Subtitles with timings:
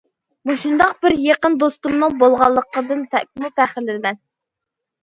[0.51, 4.25] مۇشۇنداق بىر يېقىن دوستۇمنىڭ بولغانلىقىدىن بەكمۇ پەخىرلىنىمەن.